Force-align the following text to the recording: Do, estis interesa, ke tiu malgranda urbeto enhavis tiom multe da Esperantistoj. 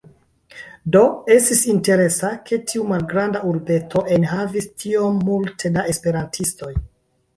Do, 0.95 1.01
estis 1.35 1.59
interesa, 1.73 2.31
ke 2.47 2.59
tiu 2.71 2.85
malgranda 2.93 3.43
urbeto 3.51 4.03
enhavis 4.19 4.69
tiom 4.85 5.21
multe 5.29 5.73
da 5.77 5.85
Esperantistoj. 5.93 6.73